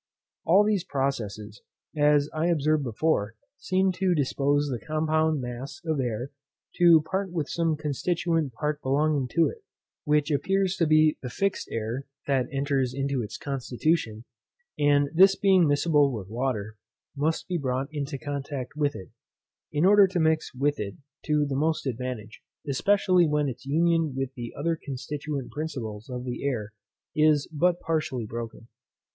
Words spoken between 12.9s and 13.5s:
into its